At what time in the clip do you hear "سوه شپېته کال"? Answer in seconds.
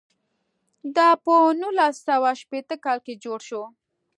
2.07-2.97